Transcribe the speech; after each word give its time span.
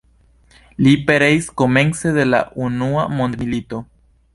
Li 0.85 0.93
pereis 1.11 1.51
komence 1.63 2.17
de 2.19 2.27
la 2.31 2.43
Unua 2.71 3.09
mondmilito. 3.19 3.89